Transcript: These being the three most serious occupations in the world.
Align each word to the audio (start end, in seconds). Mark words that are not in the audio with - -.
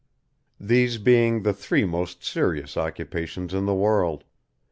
These 0.59 0.97
being 0.97 1.43
the 1.43 1.53
three 1.53 1.85
most 1.85 2.23
serious 2.23 2.75
occupations 2.75 3.53
in 3.53 3.67
the 3.67 3.75
world. 3.75 4.23